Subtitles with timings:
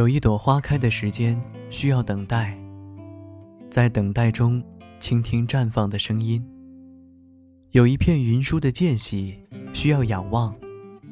[0.00, 2.56] 有一朵花开的时间需要等待，
[3.70, 4.64] 在等待中
[4.98, 6.42] 倾听绽放的声音；
[7.72, 9.38] 有一片云舒的间隙
[9.74, 10.56] 需要仰望，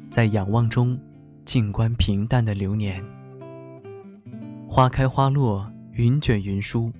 [0.09, 0.99] 在仰望中
[1.45, 3.05] 静观平淡的流年。
[4.67, 6.91] 花开花落，云卷云舒，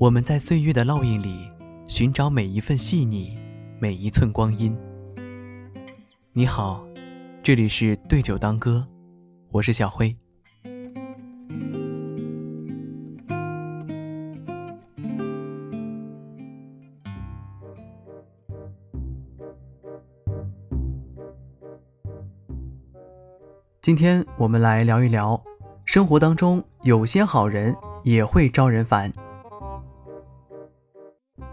[0.00, 1.48] 我们在岁月的烙印里
[1.86, 3.32] 寻找每一份细腻，
[3.78, 4.76] 每一寸光阴。
[6.32, 6.84] 你好，
[7.44, 8.84] 这里是对酒当歌，
[9.52, 10.16] 我是小辉。
[23.82, 25.42] 今天我们来聊一聊，
[25.84, 27.74] 生活当中有些好人
[28.04, 29.12] 也会招人烦。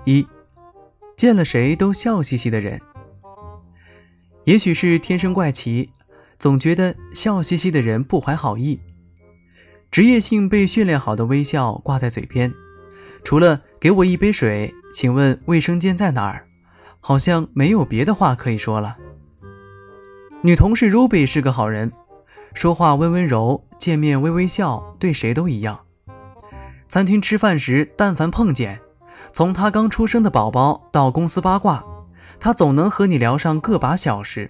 [0.06, 0.28] 一，
[1.16, 2.80] 见了谁都笑嘻嘻的人，
[4.44, 5.90] 也许是天生怪奇，
[6.38, 8.80] 总觉得笑嘻嘻的人不怀好意。
[9.90, 12.54] 职业性被训练好的微笑挂在嘴边，
[13.24, 16.46] 除了“给我一杯水，请问卫生间在哪儿”，
[17.02, 19.00] 好像没有别的话可以说了。
[20.44, 21.92] 女同事 Ruby 是个好人。
[22.54, 25.80] 说话温温柔，见面微微笑，对谁都一样。
[26.88, 28.80] 餐厅吃饭时，但凡碰见，
[29.32, 31.86] 从他刚出生的宝宝到公司八卦，
[32.40, 34.50] 他总能和你聊上个把小时。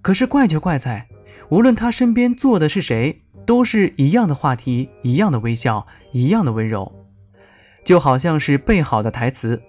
[0.00, 1.08] 可是怪就怪在，
[1.48, 6.92] 无论他身边坐的是谁，都是一样的话题，一样的微笑，一样的温柔，
[7.84, 9.60] 就好像是背好的台词，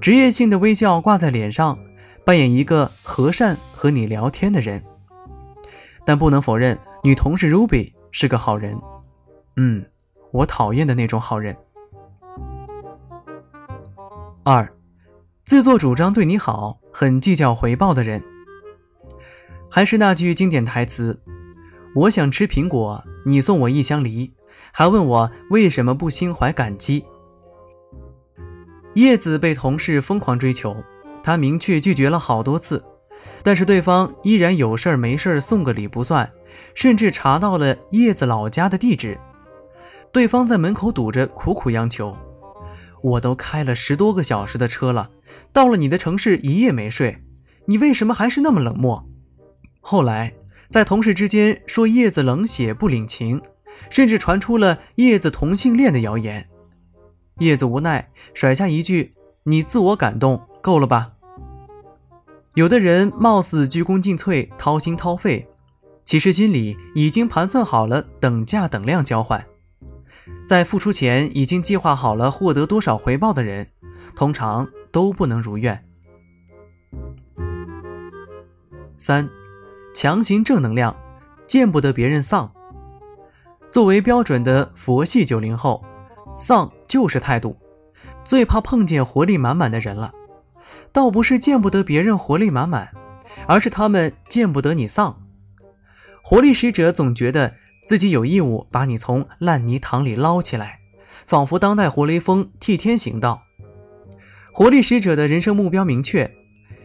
[0.00, 1.78] 职业性的微笑挂在脸上，
[2.24, 4.82] 扮演一个和善和你聊天的人。
[6.04, 8.78] 但不能否认，女同事 Ruby 是个好人。
[9.56, 9.84] 嗯，
[10.32, 11.56] 我讨厌的那种好人。
[14.42, 14.70] 二，
[15.44, 18.22] 自作主张对你好，很计较回报的人。
[19.70, 21.22] 还是那句经典台词：
[21.94, 24.34] 我想吃苹果，你送我一箱梨，
[24.72, 27.04] 还问我为什么不心怀感激。
[28.94, 30.76] 叶子被同事疯狂追求，
[31.22, 32.84] 她明确拒绝了好多次。
[33.42, 36.30] 但是对方依然有事儿没事儿送个礼不算，
[36.74, 39.18] 甚至查到了叶子老家的地址。
[40.12, 42.16] 对方在门口堵着，苦苦央求
[43.02, 45.10] ：“我都开了十多个小时的车了，
[45.52, 47.24] 到了你的城市一夜没睡，
[47.66, 49.04] 你为什么还是那么冷漠？”
[49.82, 50.34] 后来
[50.70, 53.42] 在同事之间说叶子冷血不领情，
[53.90, 56.48] 甚至传出了叶子同性恋的谣言。
[57.38, 59.14] 叶子无奈甩下一句
[59.44, 61.12] ：“你自我感动够了吧？”
[62.54, 65.48] 有的人貌似鞠躬尽瘁、掏心掏肺，
[66.04, 69.44] 其实心里已经盘算好了等价等量交换，
[70.46, 73.66] 在付出前已经计划好了获得多少回报的人，
[74.14, 75.84] 通常都不能如愿。
[78.96, 79.28] 三，
[79.92, 80.94] 强行正能量，
[81.46, 82.52] 见不得别人丧。
[83.68, 85.84] 作为标准的佛系九零后，
[86.38, 87.56] 丧就是态度，
[88.22, 90.14] 最怕碰见活力满满的人了。
[90.92, 92.92] 倒不是见不得别人活力满满，
[93.46, 95.22] 而是他们见不得你丧。
[96.22, 97.54] 活力使者总觉得
[97.86, 100.80] 自己有义务把你从烂泥塘里捞起来，
[101.26, 103.42] 仿佛当代活雷锋替天行道。
[104.52, 106.32] 活力使者的人生目标明确：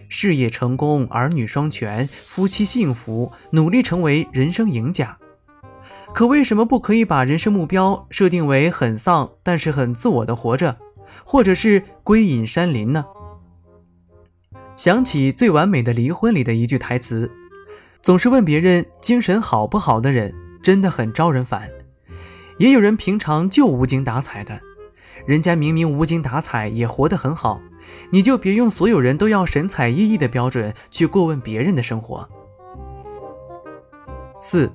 [0.09, 5.17] 事业成功、儿女双全、夫妻幸福，努力成为人生赢家。
[6.13, 10.77] 可为什么不可以把人生目标设定为很丧，但是很自我的活着，
[11.23, 13.05] 或者是归隐山林呢？
[14.79, 17.29] 想起《最完美的离婚》里的一句台词
[18.01, 21.69] ：“总是问别人精神好不好的人，真的很招人烦。”
[22.57, 24.57] 也有人平常就无精打采的，
[25.25, 27.59] 人家明明无精打采也活得很好，
[28.11, 32.29] 你就别用所有人都要神采奕奕的标准去过问别人的生活。
[34.39, 34.71] 四，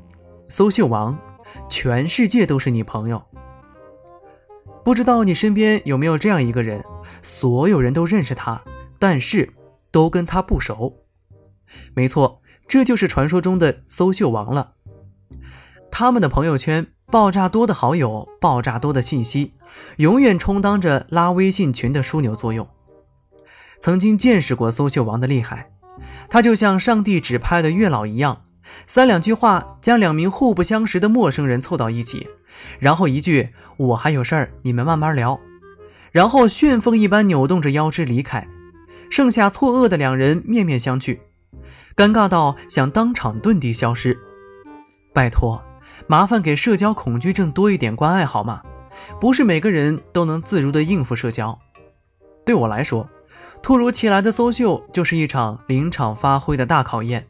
[0.46, 1.18] 搜秀王，
[1.66, 3.24] 全世界都是你朋友。
[4.84, 6.84] 不知道你身边有没有这样一个人，
[7.22, 8.62] 所有人都认识他，
[8.98, 9.48] 但是。
[9.94, 11.04] 都跟他不熟，
[11.94, 14.72] 没错，这就是传说中的搜秀王了。
[15.88, 19.52] 他们的朋友圈爆炸多的好友，爆炸多的信息，
[19.98, 22.68] 永远充当着拉微信群的枢纽作用。
[23.78, 25.70] 曾经见识过搜秀王的厉害，
[26.28, 28.46] 他就像上帝指派的月老一样，
[28.88, 32.26] 三两句话将两名互不相识的陌生人凑到一起，
[32.80, 35.38] 然后一句“我还有事儿，你们慢慢聊”，
[36.10, 38.48] 然后旋风一般扭动着腰肢离开。
[39.10, 41.18] 剩下错愕的两人面面相觑，
[41.96, 44.18] 尴尬到想当场遁地消失。
[45.12, 45.62] 拜托，
[46.06, 48.62] 麻烦给社交恐惧症多一点关爱好吗？
[49.20, 51.58] 不是每个人都能自如的应付社交。
[52.44, 53.08] 对我来说，
[53.62, 57.26] 突如其来的搜秀就是一场临场发挥的大考验，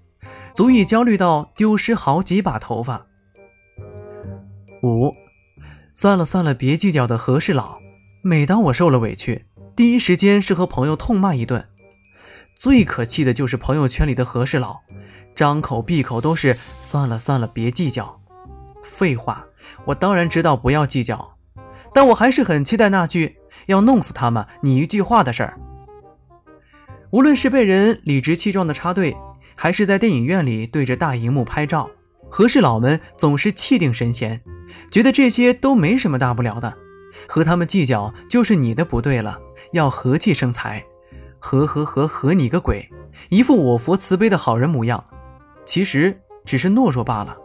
[0.54, 3.06] 足以焦虑到丢失好几把头发。
[4.82, 5.14] 五，
[5.94, 7.78] 算了算了，别计较的和事佬。
[8.22, 9.44] 每当我受了委屈，
[9.76, 11.66] 第一时间是和朋友痛骂一顿。
[12.56, 14.82] 最可气的就是朋友圈里的和事佬，
[15.34, 18.20] 张口闭口都是算了算了，别计较。
[18.84, 19.46] 废话，
[19.86, 21.36] 我当然知道不要计较，
[21.92, 23.36] 但我还是很期待那句
[23.66, 25.58] 要弄死他们你一句话的事儿。
[27.10, 29.16] 无论是被人理直气壮的插队，
[29.56, 31.90] 还是在电影院里对着大荧幕拍照，
[32.30, 34.40] 和事佬们总是气定神闲，
[34.92, 36.76] 觉得这些都没什么大不了的，
[37.28, 39.38] 和他们计较就是你的不对了，
[39.72, 40.84] 要和气生财。
[41.38, 42.88] 和和和和你个鬼！
[43.28, 45.04] 一副我佛慈悲的好人模样，
[45.66, 47.36] 其实只是懦弱罢了。